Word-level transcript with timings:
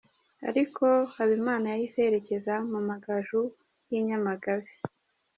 Ariko 0.49 0.83
Habimana 1.15 1.65
yahise 1.73 1.97
yerekeza 2.03 2.53
mu 2.69 2.77
Amagaju 2.81 3.41
y’i 3.89 3.99
Nyamagabe. 4.07 4.69